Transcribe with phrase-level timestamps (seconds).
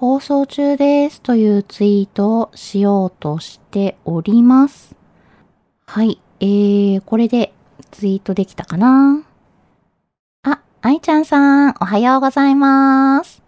[0.00, 4.94] 放送中ですというツイートをしようとしております。
[5.86, 7.52] はい、えー、これで
[7.90, 9.24] ツイートできたかな？
[10.44, 13.42] あ、愛ちゃんさん、おはようございます。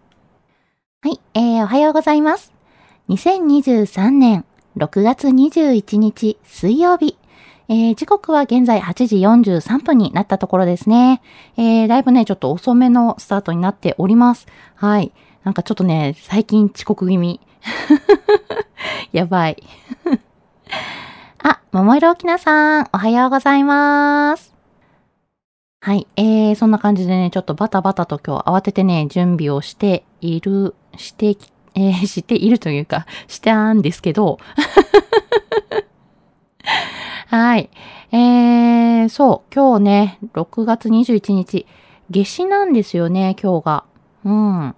[1.02, 2.52] はい、えー、おはようございます。
[3.10, 4.44] 2023年
[4.76, 7.16] 6月21日水曜日。
[7.68, 11.22] えー、時刻は現在8時43分になったところですね。
[11.56, 14.48] えー、だいぶね、ちょっと遅めのスタートになっております。
[14.74, 15.12] はい。
[15.44, 17.40] なんかちょっとね、最近遅刻気味。
[19.12, 19.62] やばい。
[21.42, 24.54] あ、桃色きなさん、おはようございます。
[25.80, 26.06] はい。
[26.16, 34.38] えー、そんな感じでね、ちょっとバタバタと今日慌ててね、準備をしている、してき、 えー、しているというか、したんですけど、
[37.28, 37.70] はい。
[38.12, 41.66] えー、そう、今日ね、6月21日、
[42.10, 43.84] 夏至なんですよね、今日が。
[44.26, 44.74] うん。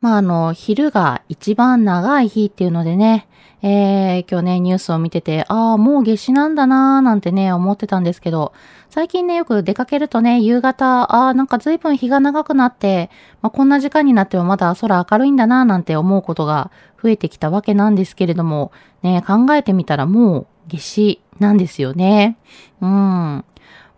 [0.00, 3.26] まあ、あの、昼が一番長い日っていうのでね、
[3.62, 8.52] えー、今日ね、ニュースを見てて、ああ、もう夏至なんだなーなんてね、思ってたんですけど、
[8.90, 13.10] 最近ね、よく出かけるとね、夕方、ああ、なんか随分日が長くなって、
[13.42, 16.70] まあ、こんな時間になってもまだ空明るいんだなーなんて思うことが
[17.02, 18.70] 増えてきたわけなんですけれども、
[19.02, 22.38] ね、考えてみたらもう夏至なんですよね。
[22.80, 22.88] うん。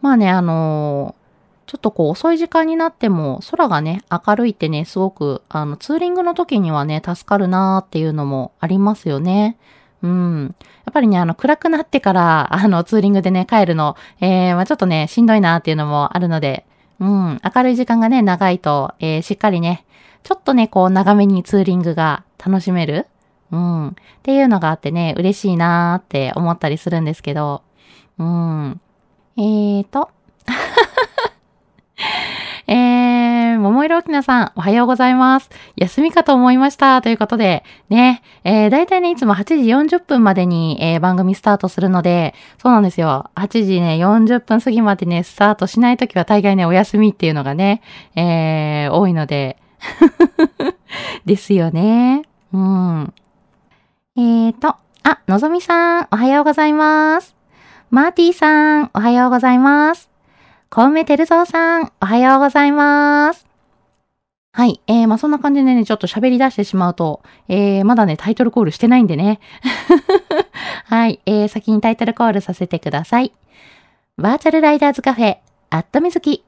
[0.00, 1.19] まあね、あのー
[1.70, 9.56] ちょっとこう遅い時間になっても空がね、明るいってね、すごく、あの、ツーリングの時にはね、助かるなーっていうのもありますよね。
[10.02, 10.56] うん。
[10.84, 16.66] やっぱりね、あの、暗くなってから、あの、ツーリングでね、帰るの、えー、まあちょっとね、しんどいなっていうのもあるので、
[16.98, 19.84] うん、明るい時間がね、長いと、えー、しっかりね、
[20.24, 23.06] ちょっとね、こう、長めにツーリングが楽しめる。
[23.52, 23.88] うん。
[23.90, 23.94] っ
[24.24, 27.62] ていうのがあってね、嬉しいなーって思ったりするんですけど、
[28.18, 28.80] うん。
[29.36, 30.10] えーと、
[32.70, 35.50] えー、桃色きなさん、おはようございます。
[35.74, 37.02] 休みかと思いました。
[37.02, 42.32] ということで、ね、えー、だいたいね、いつも8時40分までに、えー、番組スタートするので、
[42.62, 43.28] そうなんですよ。
[43.34, 47.82] 8時ね、40分過ぎまでね、スタートしないときは大概ね、お休みっていうのがね、
[48.14, 49.56] えー、多いので、
[51.26, 52.22] ですよね。
[52.52, 53.12] うん。
[54.16, 57.34] えーと、あ、のぞみさん、おはようございます。
[57.90, 60.08] マーティーさん、おはようございます。
[60.72, 63.44] 小梅照蔵さん、おはようございます。
[64.52, 64.80] はい。
[64.86, 69.40] えー、まあ、そんな感じでね、ちょっと喋り出してしまうと、えー、まだね、タイトルコールしてないんでね。
[70.86, 71.18] はい。
[71.26, 73.32] えー、先にタイトルコールさせてください。
[74.16, 75.38] バーチャルライダーズカフェ、
[75.70, 76.44] アットみずき。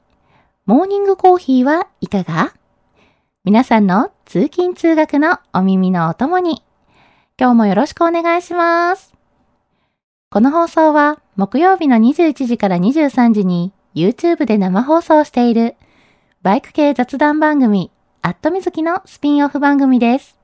[0.65, 2.53] モーニングコーヒーはいかが？
[3.43, 6.63] 皆さんの通勤通学のお耳のお供に、
[7.37, 9.13] 今日もよろしくお願いします。
[10.29, 15.75] この放送は木曜日の21時から23時に YouTube で生放送している
[16.41, 17.91] バイク系雑談番組
[18.23, 20.37] アットみずきのスピンオフ番組です。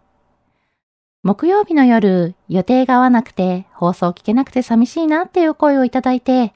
[1.23, 6.53] 木曜日の夜予定が合わなくて放送聞けなくて寂しいなっていう声をいただいて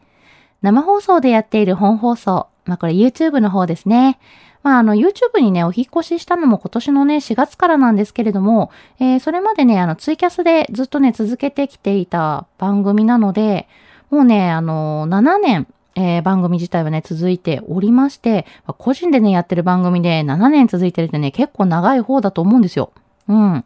[0.62, 4.20] 生放送でやっている本放送、まあこれ YouTube の方ですね。
[4.62, 13.68] まあ、あの、YouTube にね、お引越ししたのも今年のね、4月からなんですけれども、えー、それまでね、あの、ツイキャスでずっとね、続けてきていた番組なので、
[14.10, 18.46] もうね、あの、7年、えー、番組自体はね、続いておりまして、
[18.78, 22.92] 個人でね、やってる番組で7年続いてるってね、結構長い方だと思うんですよ。
[23.28, 23.66] うん。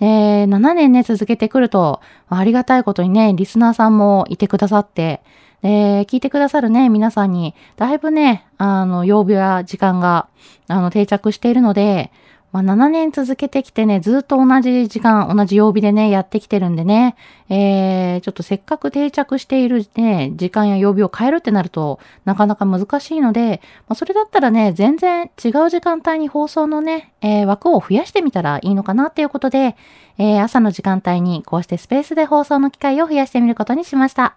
[0.00, 5.22] で、7年ね、続けてくると、ありがたいことにね、リスナーさんもいてくださって、
[5.62, 10.28] で、聞いてくださるね、皆さんに、だいぶね、あの、曜日や時間が、
[10.68, 12.12] あの、定着しているので、
[12.50, 17.14] まあ、7年続けてきてね、ずっと同じ時間、同じ曜日でね、やってきてるんでね、
[17.50, 29.76] えー、ちょっとせっかく定着しているね、時間や曜日を変えるってなると、なかなか難しいので、まあ、それだったらね、全然違う時間帯に放送のね、えー、枠を増やしてみたらいいのかなっていうことで、
[30.16, 34.36] えー、朝の時間帯にこうしてスペースで放送の機会を増やしてみることにしました。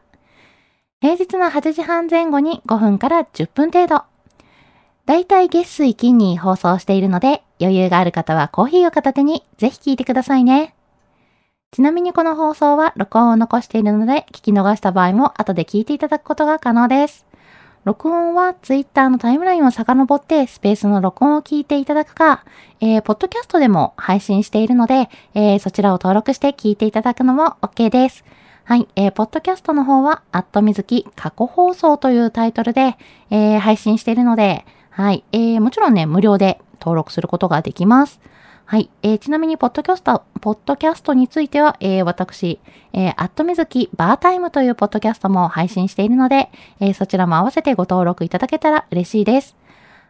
[0.99, 4.03] 平日の8時半前後に5分から10分程度。
[5.07, 10.75] だいたい月水金に放送しているので、余裕がある方はコーヒーを片手にぜひ聞いてくださいね。
[11.71, 17.25] ちなみにこの放送は録音を残しているので、聞き逃した場合も後で聞いていただくことが可能です。
[17.83, 22.43] 録音は Twitter のタイムラインを遡ってスペースの録音を聞いていただくか、
[22.79, 28.23] えー、ポッドキャストでも配信しているので、えー、そちらを登録して聞いていただくのも OK です。
[28.65, 32.95] はい、えー、ポッドキャストの方は、アットみずき過去放送というタイトルで、
[33.31, 38.19] えー、配信しているので、はい、えー、もちろんね、無料で登録することができます。
[38.65, 38.89] はい。
[39.03, 42.59] えー、ちなみに、ポッドキャスト、ポッドキャストについては、えー、私、
[42.93, 46.49] えー、アットみずきバータイムというポッドキャストも配信しているので、
[46.79, 49.57] えー、そちらも合わせてご登録いただけたら嬉しいです。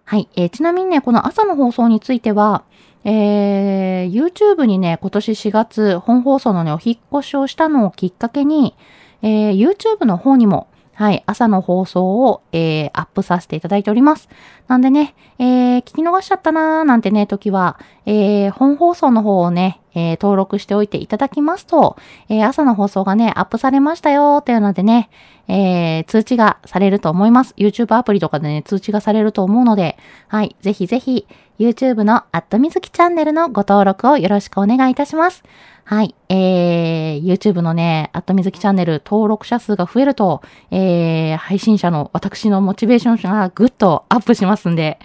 [0.06, 0.30] はい。
[0.36, 2.64] えー、ちなみにね、この朝の放送については、
[3.04, 8.76] えー、YouTube にね、今年4月、本放送のね、お引越しをしたのをきっかけに、
[9.24, 10.68] えー、YouTube の方にも、
[11.02, 14.30] はい、朝の放送を、えー、アップさせていただいております。
[14.68, 21.98] なんでね、えー、聞き逃しちゃったなーなんてね、時は、えー、本放送の方をね、えー、登録しておいていただきますと、
[22.30, 25.10] えー、朝の放送がね、アップされましたよっていうのでね、
[25.48, 27.54] えー、通知がされると思います。
[27.58, 31.28] YouTube アプリとかでね、通知がされると思うので、はい、ぜひぜひ、
[31.60, 35.44] YouTube のアットみずきチャンネルのご登録をよろしくお願いいたします。
[35.84, 36.16] はい。
[36.30, 45.00] えー、YouTube のね、アットみずきチャンネル登録者数が増えると、えー、配信者の私のモチベーションがぐっとアップしますんで。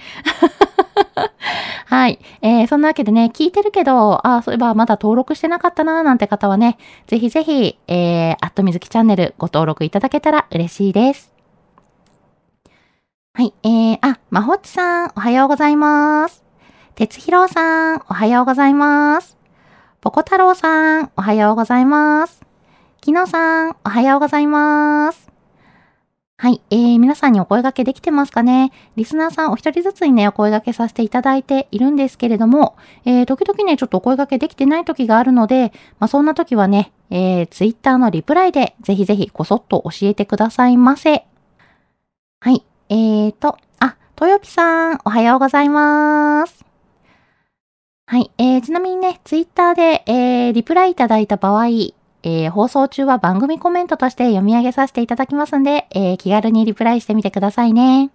[1.88, 2.18] はい。
[2.42, 11.32] えー、そんなわけでね、聞いてるけど、あ、そういえばまだ登録してなかったなーなんて方はね、ぜひぜひ、えー、アットみずきチャンネルご登録いただけたら嬉しいです。
[13.34, 13.54] はい。
[13.62, 16.42] えー、あ、まほっちさん、おはようございます。
[16.96, 19.36] てつひろうさん、おはようございます。
[20.00, 22.42] ぽこ太郎さん、おはようございます。
[23.00, 25.35] きのさん、おはようございます。
[26.38, 26.60] はい。
[26.68, 28.70] えー、皆さんにお声掛けできてますかね？
[28.94, 41.24] リスナーさんお一人ずつにね、お声掛けさせていただいているんですけれども、えー、時々ね、ちょっとお声掛けできてない時があるので、まあ、そんな時はね、えー、ツイッターのリプライで、ぜひぜひこそっと教えてくださいませ。
[42.40, 42.62] はい。
[42.90, 46.66] えーと、あ、とよぴさん、おはようございます。
[48.04, 48.30] はい。
[48.36, 58.10] えー、ちなみにね、ツイッターで、えー、リプライいただいた場合、ー、放送中は番組コメントとして読み上げさせていただきますんで、えー、気軽にリプライしてみてくださいね。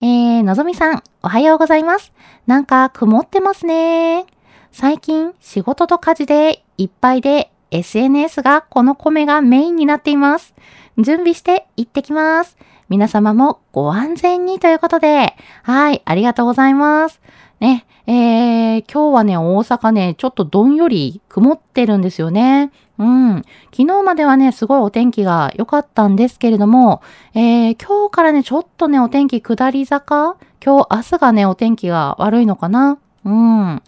[0.00, 2.12] えー、のぞみさん、おはようございます。
[2.46, 4.26] なんか曇ってますね。
[4.72, 10.54] 最近仕事と家事でいっぱいで SNS がこの米がメインになっています。
[10.98, 12.56] 準備して行ってきます。
[12.88, 17.20] 皆様もご安全にということで、はい、ありがとうございます。
[17.58, 22.70] ね、えー、今日はね、大阪ね、ちょっとどんより曇ってるんですよね。
[22.98, 23.42] うん。
[23.72, 27.02] 昨日まではね、すごいお天気が良かったんですけれども、
[27.34, 30.36] えー、今日からね、ちょっとね、お天気下り坂？
[30.64, 32.98] 今日、明日がね、お天気が悪いのかな？
[33.24, 33.82] うん。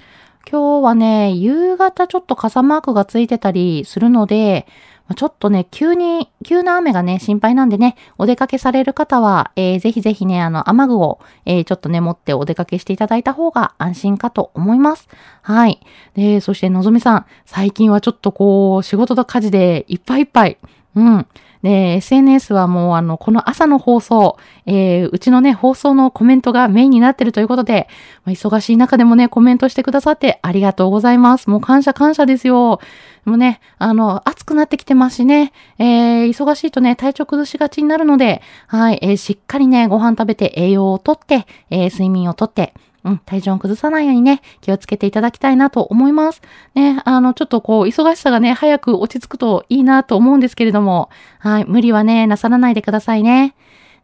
[0.51, 4.67] 今日はね、夕方ちょっと傘マークがついてたりするので、
[5.15, 15.09] ちょっとね、急に、急な雨がね、心配なんでね、お出かけされる方は、えー、ぜひぜひね、あの、雨具を、えー、ちょっとね、持ってお出かけしていただいた方が安心かと思います。
[15.43, 15.81] はい。
[16.15, 20.57] で、そして、のぞみさん、最近はちょっとこう、仕事と家事でいっぱいいっぱい。
[20.95, 21.27] うん。
[21.63, 24.37] で、SNS はもうあの、この朝の放送、
[24.67, 27.89] えー、うちのね、放送のコメントがメインになってるということで、
[28.25, 31.51] まあ、忙しい中でもね、コメントしてくださってありがとうございます。
[31.51, 32.81] もう感謝感謝ですよ。
[33.25, 42.73] もうね、あの、暑くなってきてますしね、えー、忙しいとね、体調崩しがちになるので、はい、えー、しっかりね、ご飯食べて栄養をとって、えー、睡眠をとって、
[43.05, 46.43] うん、体調を崩さないようにね、気をつけていただきたいなと思います。
[46.75, 53.55] ね、あの、ちょっとこう、忙しさがね、早く落ち着くといいなと思うんですけれども、はい、無理はね、なさらないでくださいね。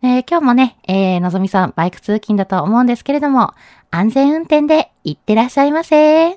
[0.03, 3.55] え、今日もね、えー、のぞみさん、バイク通勤だと思うんですけれども、
[3.91, 6.37] 安全運転で行ってらっしゃいませ。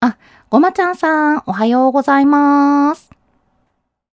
[0.00, 0.16] あ、
[0.48, 3.19] ごまちゃんさん、おはようございます。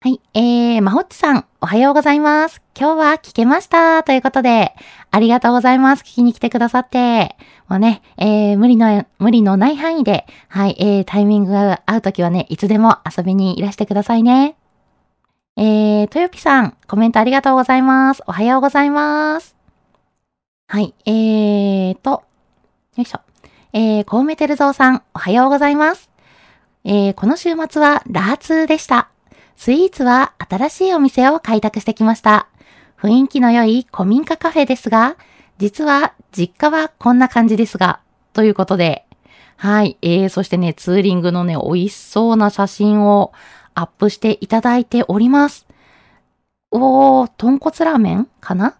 [0.05, 0.21] はい。
[0.35, 2.61] えー、まほっちさん、おはようございます。
[2.79, 4.03] 今日は聞けました。
[4.03, 4.75] ということで、
[5.09, 6.03] ありがとうございます。
[6.03, 7.35] 聞きに来てくださって。
[7.67, 14.55] もうね、えー、無理の、無理のない範囲で、はい、えー、タイミングが合うときはね、いつでも遊びにいらしてくださいね。
[15.57, 18.21] えー、とよぴさん、コメントありがとうございます。
[18.27, 19.55] おはようございます。
[20.67, 23.21] はい、えーと、よいしょ。
[23.73, 26.11] えー、コウメテルゾウさん、おはようございます。
[26.83, 29.09] えー、この週末はラーツーでした。
[29.55, 32.47] スイーツは新しいお店を開拓してきました。
[33.01, 35.15] 雰囲気の良い古民家カフェですが、
[35.57, 37.99] 実は実家はこんな感じですが、
[38.33, 39.05] ということで、
[39.57, 43.31] はい、えー、そしてね、ツーリングのね、美味しそうな写真を
[43.73, 45.65] アップしていただいております。
[46.71, 48.75] おー、豚骨ラーメンかな？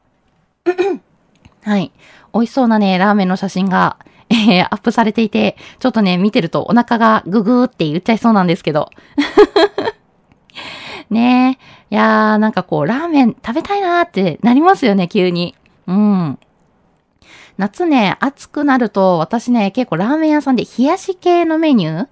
[1.63, 1.91] はい。
[2.34, 3.98] 美味しそうなね、ラーメンの写真が、
[4.29, 8.89] えー、アップされていて、ちょっとね、見てるとお腹がググーって言っちゃいそうなんですけど。
[11.09, 11.59] ね
[11.91, 11.95] え。
[11.95, 15.55] いやー、なんかこう、ラーメン食べたいなーってなりますよね、急に。
[15.88, 16.39] うん。
[17.57, 22.07] 夏ね、暑くなると、私ね、結構ラーメン屋さんで冷やし系のメニュー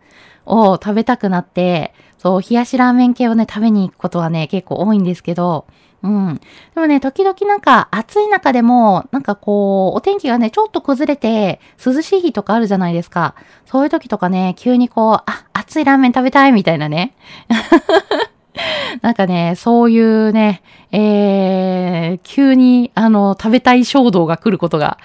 [0.45, 5.65] を食べたくなって、そう、冷やしラーメン系をね、食べに行くことはね、結構多いんですけど、
[6.03, 6.35] うん。
[6.75, 13.35] でもね、時々なんか暑い中でも、なんかこう、お天気がね、ちょっと崩れて、涼しい日とかあるじゃないですか。
[13.65, 17.15] そういう時とかね、急にこう、あ、熱いラーメン食べたいみたいなね。
[19.01, 24.97] なんかね、そういうね、えー、急に、あの、食べたい衝動が来ることが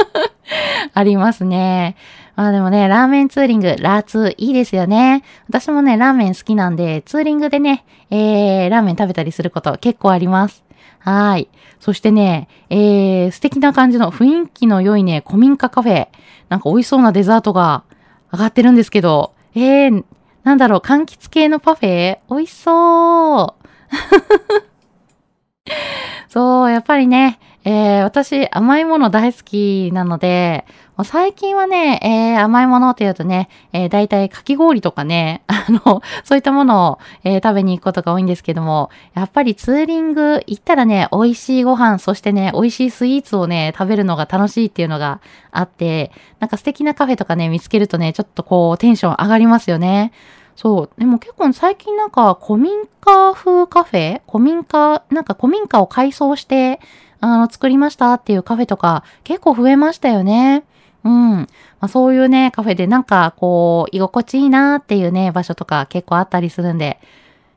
[0.94, 1.96] ありますね。
[2.36, 5.22] まあでもね、ラーメンツーリング、ラーツーいいですよね。
[5.48, 10.64] 私もね、ラーメン好きなんで、ツーリングでね、えー、ラーメン食べたりすること結構あります。
[11.00, 11.48] はい。
[11.80, 16.08] そしてね、えー、素敵な感じの雰囲気の良いね、古民家カフェ。
[16.48, 17.84] なんか美味しそうなデザートが
[18.32, 20.04] 上がってるんですけど、えー、
[20.42, 22.18] なんだろう、柑橘系のパフェ？
[22.30, 23.66] 美味しそう。
[26.28, 30.64] そう、やっぱりね、えー、私甘いもの大好きなので、
[31.00, 50.12] もう最近はね、えー、甘いものって言うとね、えー、大体かき氷とかね、 あの、そういったものを、えー、食べに行くことが多いんですけども、やっぱりツーリング行ったらね、美味しいご飯、そしてね、美味しいスイーツをね、食べるのが楽しいっていうのがあって、なんか素敵なカフェとかね、見つけるとね、ちょっとこう、テンション上がりますよね。
[50.54, 51.00] そう。
[51.00, 56.78] でも結構最近なんか古民家風カフェ古民家、なんか古民家を改装して、
[57.20, 60.64] あの、作りましたっていうカフェとか結構増えましたよね。
[61.04, 61.32] うん。
[61.32, 61.46] ま
[61.80, 67.00] あ、そういうね、カフェでなんかこう、居心地いいなっていうね、場所とか結構あったりするんで、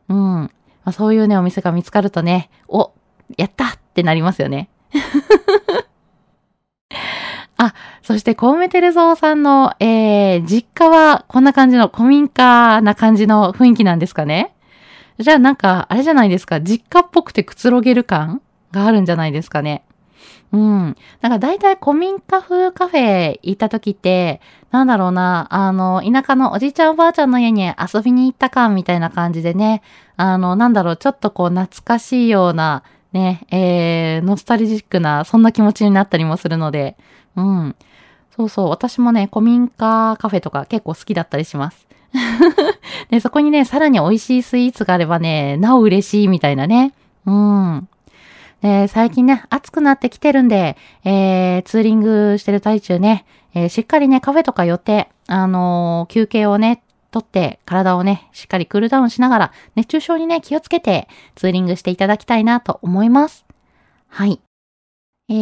[0.09, 0.17] うん。
[0.17, 0.49] ま
[0.85, 2.91] あ、そういうね、お店が見つかるとね、お、
[3.37, 4.69] やったってなりますよね。
[7.57, 14.53] あ、そして、コウメテルゾウさんの、えー、実家はこんな感じの古民家な感じの雰囲気なんですかね
[15.19, 19.83] じゃあなんか、あれじゃないですか、実家っぽくてくつろげる感があるんじゃないですかね。
[20.53, 20.95] うん。
[21.21, 29.81] なんか大体古民家風カフェ行った時って、なんだろうな、あの、田舎のおじいちゃんおばあちゃんの家に遊びに行った感みたいな感じでね、
[30.15, 32.83] あの、なんだろう、ちょっとこう懐かしいような、
[33.13, 36.97] ね、えー、ノスタルジックな、そんな気持ちになったりもするので、
[37.35, 37.75] うん。
[38.35, 41.87] そうそう、私もね、古民家カフェとか結構好きだったりします。
[43.09, 46.93] で、そこにね、さらに美味しいスイーツがあればね、なお嬉しいみたいなね。
[47.25, 47.87] うん。
[48.63, 63.45] で、最近ね、暑くなってきてるんで、えー、ツーリングしてる最中ね、えー、しっかりね、カフェとか寄って、あの、休憩をね、とって、体をね、しっかりクールダウンしながら、熱中症にね、気をつけて、ツーリングしていただきたいなと思います。
[64.07, 64.39] はい。
[65.29, 65.33] え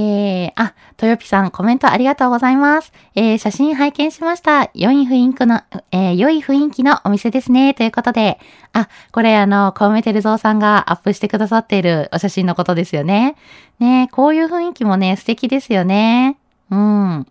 [0.47, 2.93] ー、あ、とよぴさん、コメントありがとうございます。
[3.15, 4.69] えー、写真拝見しました。
[4.75, 7.73] 良い雰囲気の、えー、良い雰囲気のお店ですね。
[7.73, 8.39] ということで、
[8.73, 13.35] あ、これあの、コウメテルゾウさんがアップしてくださっているお写真のことですよね。
[13.79, 16.37] ねこういう雰囲気もね、素敵ですよね。
[16.69, 17.27] うん。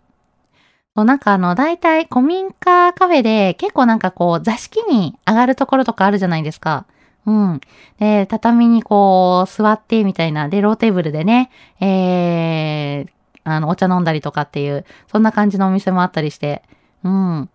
[0.93, 6.85] そうなんかあの、大体古民家カフェで結構なんかこう、座敷に上がるところとかあるじゃないですか。
[7.25, 7.61] うん。
[7.99, 13.09] で、畳にこう、座ってみたいな、で、ローテーブルでね、えー、
[13.43, 16.63] あの、お茶飲んだりとかっていう、そんな感じのお店もあったりして、
[17.03, 17.49] うん。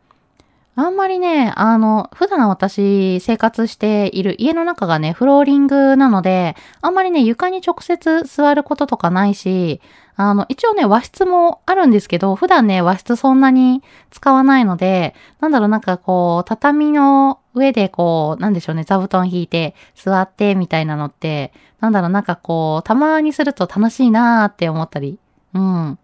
[0.79, 9.81] あんまりね、あの、普段私生活している家の中がね、フローリングなので、あんまりね、床に直接座ることとかないし、
[10.17, 25.19] あの、一応ね、和室もあるんですけど、普段ね、和室そんなに使わないので、なんだろう、なんかこう、畳の上でこう、なんでしょうね、座布団引いて座ってみたいなのって、なんだろう、なんかこう、たまにすると楽しいなーって思ったり、
[25.55, 25.99] うん。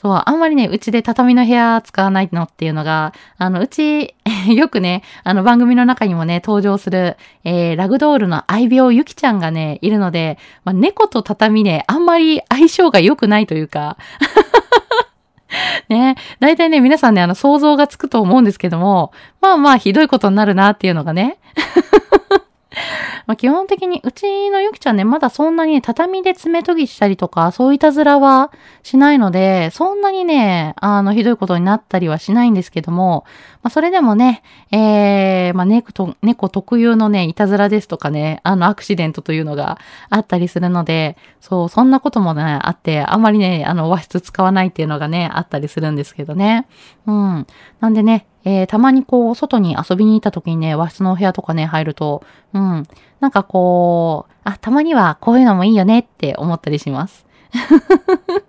[0.00, 4.14] そう、あんまりね、うちで畳の部屋使わないのっていうのが、あの、うち、
[4.54, 13.96] よくね、あの番組の中にもね、登場する、えー、ラグドールの愛病ゆきちゃんがね、いるので、まあ、猫と畳ね、あんまり相性が良くないというか、
[15.88, 21.38] ね、大体ね、皆さんね、あの、想像がつくと思うんですけども、まあまあ、ひどいことになるなっていうのがね。
[23.26, 28.50] ま、基本的に、うちのゆきちゃんね、まだそんなに畳で爪研ぎしたりとか、そういたずらは
[28.82, 33.24] しないので、そんなにね、あの、ひどいことになったりはしないんですけども、
[33.62, 39.78] まあ、それでもね、えー、まあ、猫と、猫特有のね、いたずらですとかね、あの、アクシデントというのが
[40.10, 46.66] あったりするので、そう、そんなこともね、あって、あんまりね、あの、和室使わないっていうのがね、あったりするんですけどね。
[47.06, 47.46] うん。
[47.80, 52.86] なんでね、えー、たまにこう、外に遊びに行った時にね、和室のお部屋とかね、入ると、うん、
[53.20, 57.26] なんかこう、あ、たまにはこういうのもいいよねって思ったりします。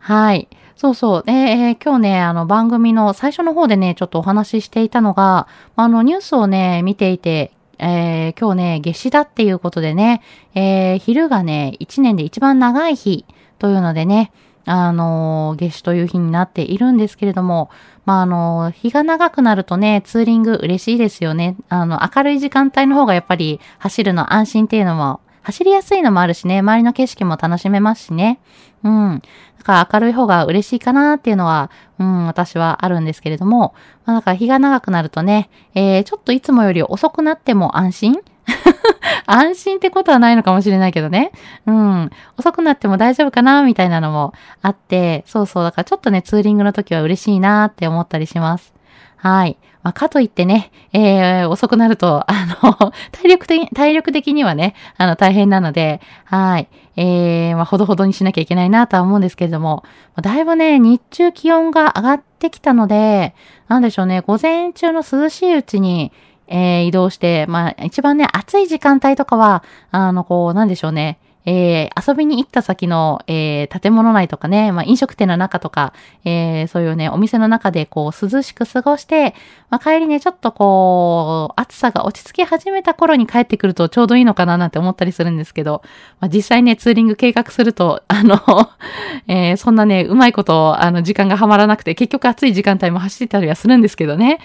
[0.00, 0.48] はい。
[0.76, 1.22] そうそう。
[1.24, 10.20] で、えー、今日ね、あの番組の最初の方でね、ちょっとお話ししていたのが、あのニュースをね、見ていて、えー、今日ね、夏至だっていうことでね、
[10.54, 13.24] えー、昼がね、一年で一番長い日
[13.58, 14.32] というのでね、
[14.66, 17.70] あの、夏至という日になっているんですけれども、
[18.04, 21.56] まあ、あの、日が長くなるとね、ツーリング嬉しいですよね。
[21.68, 28.40] あの、明るい時間帯の方がやっぱり走るの安心っていうのも、走りやすいのもあるしね、周りの景色も楽しめますしね。
[28.82, 29.22] うん。
[29.58, 33.74] だから明るい方が嬉しいかなっていうのは、うん、私はあるんですけれども、
[34.06, 38.16] まあ、だから日が長くなるとね、えー、ちょっといつもより遅くなっても安心
[39.26, 41.32] 安心ってことはないのかもしれないけどね。
[41.66, 42.10] うん。
[42.38, 45.64] 遅くなっても大丈夫かなみたいなのもあって、そうそう。
[45.64, 48.74] だからちょっとね、ツーリングの時は嬉しいなって思ったりします。
[49.16, 49.56] はい。
[49.82, 56.68] まあ、かといってね、えー、遅くなると、 あの、体力的、体力的にはね、あの、大変なので、はい。
[56.96, 59.82] えー、まあ、ほどほどにしなきゃいけないなとは思うんですけれども、
[60.20, 63.34] だいぶね、日中気温が上がってきたので、
[63.68, 66.12] なんでしょうね、午前中の涼しいうちに、
[66.46, 71.18] えー、移動して、まあ、一番ね、暑い時間帯とかは、あの、こう、なんでしょうね。
[71.46, 75.92] えー、遊びに行った先の、えー、建物内とかね、まあ、飲食店の中とか、
[76.24, 79.34] えー、そういうね、お店の中でこう、涼しく過ごして、
[79.74, 85.82] まあ、帰りね、ちょっとこう、暑さが落ち着き始めた頃に帰ってくるとちょうどいいのかななんて思ったりするんですけど、
[86.20, 88.38] まあ、実際ね、ツーリング計画すると、あの
[89.26, 94.38] えー、そんなね、うまいこと、あの、時間がはまらなくて、結局暑い時間帯も走ってたりはするんですけどね。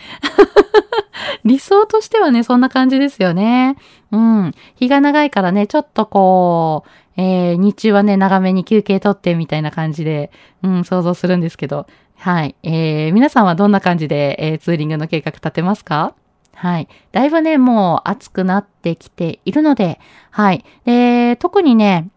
[1.45, 3.75] 理想としてはね、そんな感じですよね。
[4.11, 4.51] うん。
[4.77, 6.89] 日が長いからね、ちょっとこう、
[7.21, 10.31] えー、日中はね、長めに休憩とってみたいな感じで、
[10.63, 11.85] うん、想像するんですけど、
[12.19, 12.55] はい。
[12.63, 16.13] えー、皆さんはどんな感じで、えー、ツーリングの計画立てますか？
[16.53, 16.89] はい。
[17.13, 20.65] だいぶね、もう暑くなってきているので、はい。
[20.83, 22.09] で、特にね、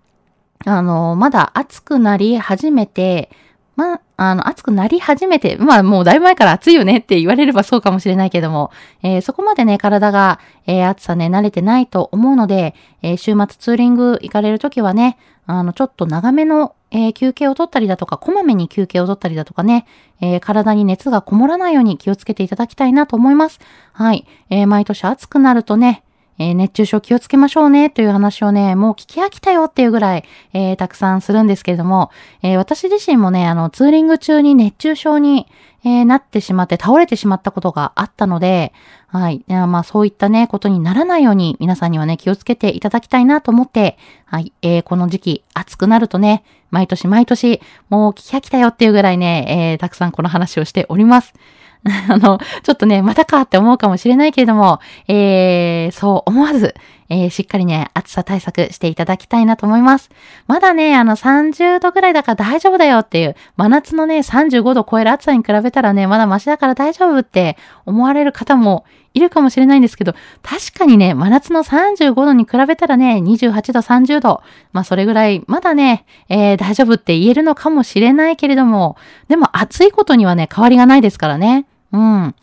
[0.66, 3.30] あの、まだ暑くなり始めて、
[3.76, 8.72] ま、あの、暑くなり始めて、まあもうだいぶ前から暑いよね って言われればそうかもしれないけども、
[9.04, 19.87] えー、そこまでね、体が、えー、暑さね、慣れてないと思うので、えー、週末ツーリング行かれるときはね、あの、ちょっと長めの、えー、休憩を取ったりだとか、こまめに休憩を取ったりだとかね、
[20.20, 23.61] えー、体に熱がこもらないように気をつけていただきたいなと思います。
[23.92, 24.26] はい。
[24.50, 26.05] えー、毎年暑くなるとね、
[26.42, 32.11] えー、熱中症気をつけましょうねという話をね、もう聞き飽きたよっていうぐらい、えー、たくさんするんですけれども、
[32.42, 35.46] えー、私自身もね、あの、ツーリング中に熱中症に、
[35.85, 38.72] えなってしまって倒れてしまったことがあったので、
[39.09, 39.44] はい。
[39.48, 44.52] まあ、そういったね、ことにならないように皆さんにはね、気をつけていただきたいなと思って、はい。
[44.62, 51.35] えー、この時期暑くなるとね、毎年毎年、もう聞き飽きたよっていうぐらいね、え、たくさんこの話をしております。
[52.08, 56.74] あの、ちょっとね、またかって思うかもしれないけれども、えー、そう思わず、
[57.08, 60.10] えー、しっかりね、暑さ対策していただきたいなと思います。
[60.46, 74.42] まだね、あの30度ぐらいだから大丈夫だよっていう、真夏のね、35度超える暑さに比べたらね、まだマシだから大丈夫って思われる方もいるかもしれないんですけど、確かにね、真夏の35度に比べたらね、28度、30度、
[74.72, 78.96] まあそれぐらい、まだね、えー、大丈夫って言えるのかもしれないけれども、
[79.28, 81.66] でも暑いことにはね、変わりがないですからね。
[81.92, 82.35] うん。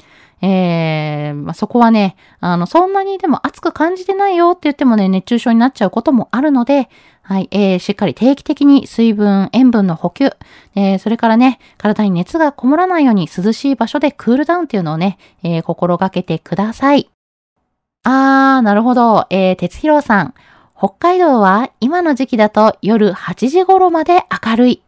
[0.41, 6.89] えー、まあ、そこはね、あの、そんなにでも暑く感じてないよって言ってもね、熱中症になっちゃうこともあるので、
[7.21, 10.31] はい、えー、しっかり定期的に水分、塩分の補給、
[10.75, 17.09] えー、それからね、体に熱がこもらないように涼しい場所でクールダウンっていうのをね、えー、心がけてください。
[18.03, 19.27] あー、なるほど。
[19.29, 20.33] えー、鉄広さん。
[20.77, 24.81] 北海道は今の時期だと夜8時頃まで明るい。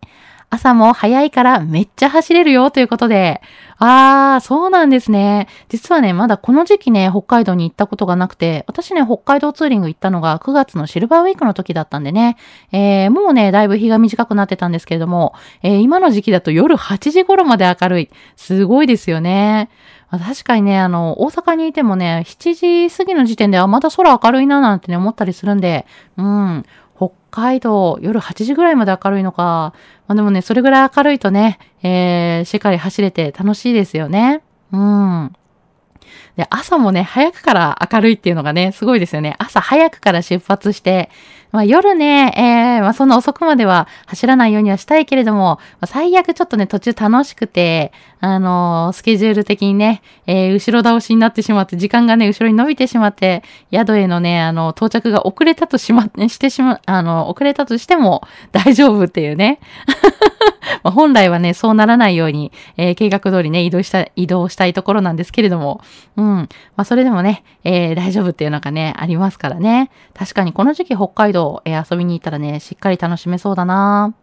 [0.54, 3.42] 朝も早いからめっちゃ走れるよということで、
[3.78, 5.48] あー、そうなんですね。
[5.70, 12.36] 実はね、まだこの時期ね、北海道に行ったことがなくて、私ね、北海道ツーリング行ったのが9月のシルバーウィークの時だったんでね、
[12.74, 15.34] えー、もうね、だいぶ日が短くなってたんですけれども、
[15.64, 18.10] えー、今の時期だと夜8時頃まで明るい。
[18.36, 19.70] すごいですよね。
[20.12, 25.86] 確かにね、あの、大阪にいてもね、7時過ぎの時点ではまだ空明るいななんてね、思ったりするんで、
[26.18, 26.66] うん、
[27.32, 29.74] 海道、夜8時ぐらいまで明るいのか。
[30.08, 34.44] まあ、でもね、それぐらい明るいとね、えー、しっかり走れて楽しいですよね。
[34.72, 35.34] うん。
[36.36, 39.36] で、朝もね、早くから明るいっていうのがね、すごいですよね。
[39.40, 41.10] 朝早くから出発して、
[41.52, 47.92] まあ、夜ね、えー、まあ、そんな遅くまでは走らないようにはしたいけれども、まあ、最悪ちょっとね、途中楽しくて、
[48.22, 58.22] あのー、スケジュール的にね、えー、後ろ倒しになってしまって、時間がね、後ろに伸びてしまって、宿へのね、あの、到着が遅れたとしま、してしま、あの、遅れたとしても
[58.54, 59.60] 大丈夫っていうね。
[60.84, 65.82] ま、本来はね、そうならないように、えー、計画通りね、移動した、移動したいところなんですけれども、
[66.22, 66.28] うん。
[66.38, 69.90] まあ、それでもね、えー、大丈夫っていうのがね、ありますからね。
[70.14, 74.14] 確かにこの時期北海道、えー、遊びに行ったらね、しっかり楽しめそうだな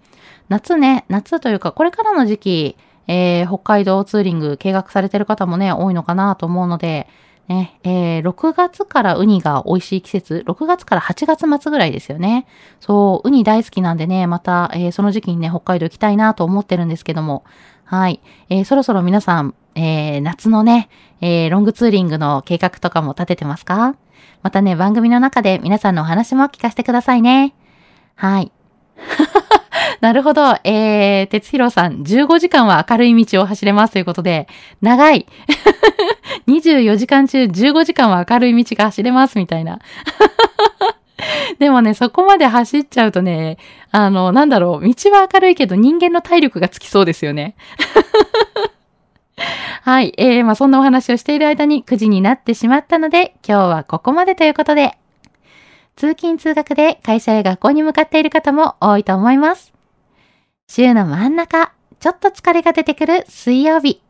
[0.49, 2.77] 夏ね、夏というか、これからの時期、
[3.09, 7.09] えー、北海道ツーリング計画されてる方もね、多いのかなと思うので、
[7.49, 12.47] ね、えー、6月からウニが美味しい季節、6月から8月末ぐらいですよね。
[12.79, 17.45] そう、ウニ大好きなんでね、また、えー、その時期にね、北海道行きたいなと思ってるんですけども、
[17.89, 18.21] はい。
[18.51, 20.91] えー、そろそろ皆さん、えー、夏のね、
[21.23, 23.97] えー、ロングツーリングの計画とかも立ててますか？
[24.43, 27.55] またね、番組の中で皆さんのお話も聞かせてくださいね。
[28.15, 28.53] はい。
[30.03, 30.57] なるほど。
[30.65, 34.49] えー、哲弘さん、15時間は明るい道を走れますということで、
[34.83, 35.27] 長い。
[36.47, 39.79] 24時間中15時間は明るい道が走れますみたいな。
[41.59, 43.59] でもね、そこまで走っちゃうとね、
[43.91, 47.57] あの、なんだろう、道は明るいけど人間の体力がつきそうですよね。
[49.83, 50.13] はい。
[50.17, 54.99] えー、まあ、そんなお話をしている間に9時になってしまったので、今日はここまでということで、
[55.97, 59.73] 通勤通学で会社や学校に向かっている方も多いと思います。
[60.69, 64.01] 週の真ん中、ちょっと疲れが出てくる水曜日。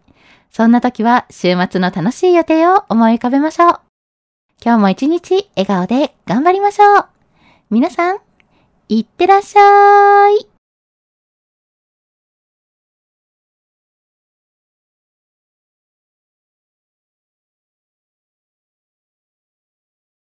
[0.51, 3.88] そんな時は週末の楽しい予定を思い浮かべましょう。
[4.61, 7.07] 今日も一日笑顔で頑張りましょう。
[7.71, 8.19] 皆さん、
[8.89, 10.48] いってらっしゃい。